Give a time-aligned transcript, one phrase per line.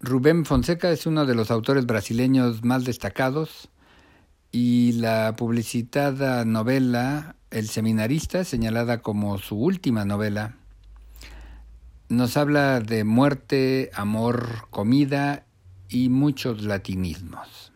[0.00, 3.68] Rubén Fonseca es uno de los autores brasileños más destacados
[4.52, 10.54] y la publicitada novela El Seminarista, señalada como su última novela,
[12.08, 15.44] nos habla de muerte, amor, comida
[15.88, 17.72] y muchos latinismos.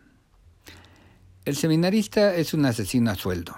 [1.44, 3.56] El seminarista es un asesino a sueldo.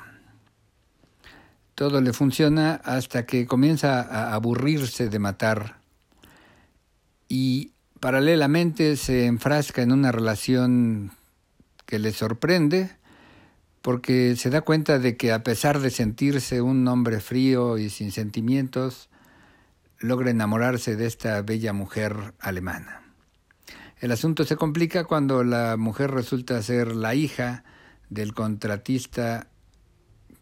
[1.75, 5.81] Todo le funciona hasta que comienza a aburrirse de matar
[7.29, 7.74] y
[8.05, 11.13] paralelamente se enfrasca en una relación
[11.87, 12.91] que le sorprende
[13.81, 18.13] porque se da cuenta de que a pesar de sentirse un hombre frío y sin
[18.13, 19.09] sentimientos,
[20.01, 23.01] logra enamorarse de esta bella mujer alemana.
[23.99, 27.65] El asunto se complica cuando la mujer resulta ser la hija
[28.11, 29.47] del contratista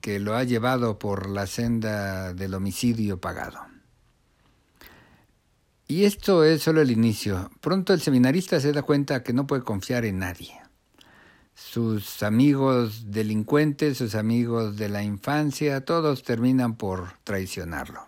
[0.01, 3.61] que lo ha llevado por la senda del homicidio pagado.
[5.92, 7.51] Y esto es solo el inicio.
[7.60, 10.59] Pronto el seminarista se da cuenta que no puede confiar en nadie.
[11.55, 18.06] Sus amigos delincuentes, sus amigos de la infancia, todos terminan por traicionarlo.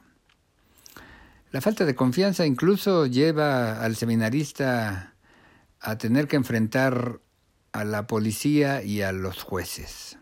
[1.50, 5.12] La falta de confianza incluso lleva al seminarista
[5.78, 7.20] a tener que enfrentar
[7.72, 10.16] a la policía y a los jueces.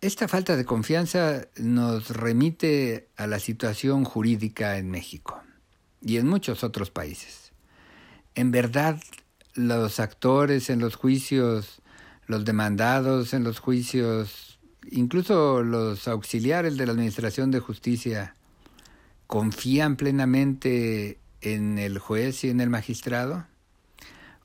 [0.00, 5.42] Esta falta de confianza nos remite a la situación jurídica en México
[6.04, 7.52] y en muchos otros países.
[8.34, 9.00] En verdad,
[9.54, 11.80] los actores en los juicios,
[12.26, 14.58] los demandados en los juicios,
[14.90, 18.34] incluso los auxiliares de la Administración de Justicia,
[19.26, 23.46] confían plenamente en el juez y en el magistrado?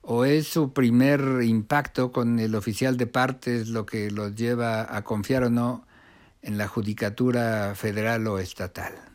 [0.01, 5.03] ¿O es su primer impacto con el oficial de partes lo que los lleva a
[5.03, 5.85] confiar o no
[6.41, 9.08] en la judicatura federal o estatal?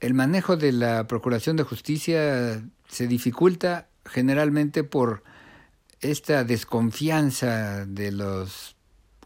[0.00, 5.22] El manejo de la Procuración de Justicia se dificulta generalmente por
[6.00, 8.76] esta desconfianza de los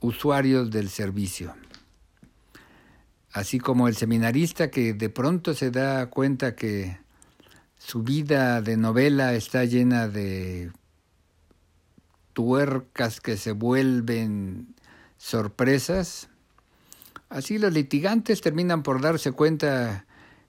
[0.00, 1.54] usuarios del servicio.
[3.32, 6.98] Así como el seminarista que de pronto se da cuenta que
[7.78, 10.72] su vida de novela está llena de
[12.32, 14.74] tuercas que se vuelven
[15.18, 16.28] sorpresas,
[17.28, 20.06] así los litigantes terminan por darse cuenta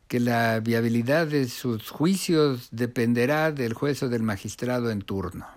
[0.07, 5.47] que la viabilidad de sus juicios dependerá del juez o del magistrado en turno.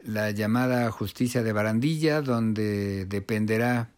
[0.00, 3.90] La llamada justicia de barandilla, donde dependerá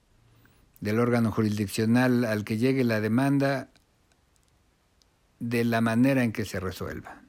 [0.81, 3.71] del órgano jurisdiccional al que llegue la demanda
[5.41, 7.23] de la manera en que se resuelva.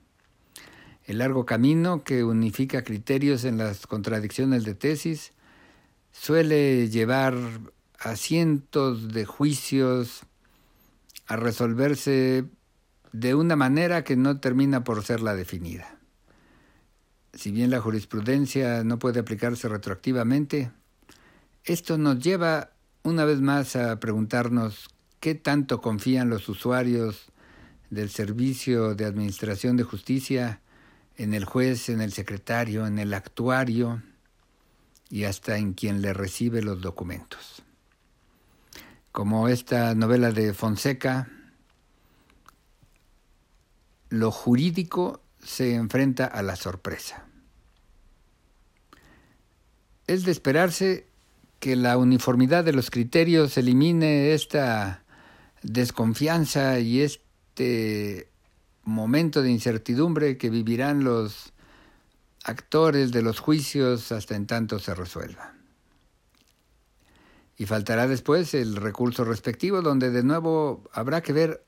[1.06, 5.32] El largo camino que unifica criterios en las contradicciones de tesis
[6.12, 7.36] suele llevar
[8.00, 10.24] a cientos de juicios
[11.28, 12.46] a resolverse
[13.12, 15.98] de una manera que no termina por ser la definida.
[17.34, 20.72] Si bien la jurisprudencia no puede aplicarse retroactivamente,
[21.64, 22.72] esto nos lleva
[23.04, 24.90] una vez más a preguntarnos
[25.20, 27.32] qué tanto confían los usuarios
[27.90, 30.62] del Servicio de Administración de Justicia
[31.16, 34.02] en el juez, en el secretario, en el actuario
[35.10, 37.64] y hasta en quien le recibe los documentos.
[39.18, 41.28] Como esta novela de Fonseca,
[44.10, 47.26] lo jurídico se enfrenta a la sorpresa.
[50.06, 51.08] Es de esperarse
[51.60, 55.04] que la uniformidad de los criterios elimine esta
[55.64, 58.30] desconfianza y este
[58.84, 61.54] momento de incertidumbre que vivirán los
[62.44, 65.57] actores de los juicios hasta en tanto se resuelva.
[67.58, 71.64] Y faltará después el recurso respectivo, donde de nuevo habrá que ver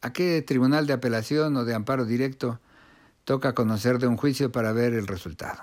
[0.00, 2.60] a qué tribunal de apelación o de amparo directo
[3.24, 5.62] toca conocer de un juicio para ver el resultado.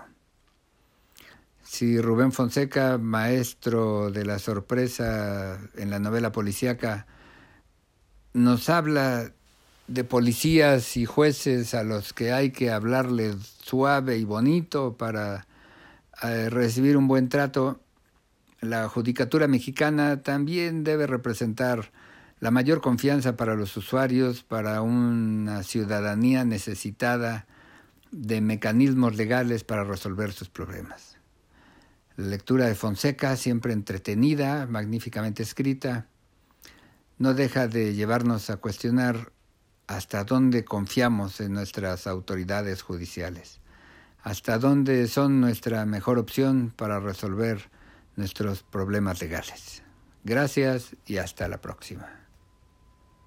[1.64, 7.06] Si Rubén Fonseca, maestro de la sorpresa en la novela policíaca,
[8.34, 9.31] nos habla
[9.88, 15.48] de policías y jueces a los que hay que hablarles suave y bonito para
[16.24, 17.80] eh, recibir un buen trato,
[18.62, 21.92] la judicatura mexicana también debe representar
[22.40, 27.48] la mayor confianza para los usuarios, para una ciudadanía necesitada
[28.12, 31.18] de mecanismos legales para resolver sus problemas.
[32.18, 36.07] La lectura de Fonseca, siempre entretenida, magníficamente escrita,
[37.18, 39.31] no deja de llevarnos a cuestionar
[39.88, 43.60] hasta dónde confiamos en nuestras autoridades judiciales,
[44.22, 47.69] hasta dónde son nuestra mejor opción para resolver
[48.21, 49.83] nuestros problemas legales.
[50.23, 52.20] Gracias y hasta la próxima.